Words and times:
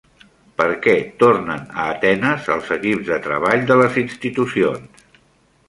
Per 0.61 0.65
què 0.85 0.95
tornen 1.23 1.61
a 1.83 1.83
Atenes 1.91 2.49
els 2.55 2.71
equips 2.77 3.11
de 3.13 3.21
treball 3.29 3.69
de 3.73 3.81
les 3.85 4.03
institucions? 4.07 5.09